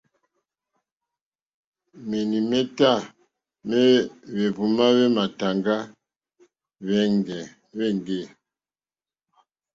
Menimeta 2.09 2.91
me 3.67 3.81
hwehvuma 4.31 4.85
hwe 4.95 5.05
matàŋga 5.17 5.75
hweŋge. 7.73 8.19